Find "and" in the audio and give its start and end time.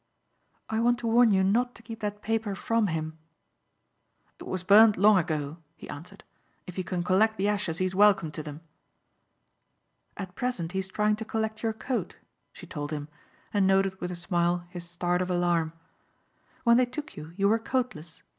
13.53-13.67